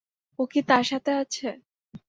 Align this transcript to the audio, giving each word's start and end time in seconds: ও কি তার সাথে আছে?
ও 0.39 0.43
কি 0.51 0.59
তার 0.69 0.83
সাথে 0.83 1.11
আছে? 1.21 1.47